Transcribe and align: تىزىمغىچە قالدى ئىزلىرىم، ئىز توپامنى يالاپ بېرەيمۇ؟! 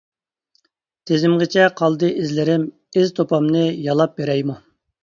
تىزىمغىچە 1.09 1.67
قالدى 1.83 2.11
ئىزلىرىم، 2.23 2.67
ئىز 3.03 3.17
توپامنى 3.21 3.65
يالاپ 3.89 4.23
بېرەيمۇ؟! 4.23 4.61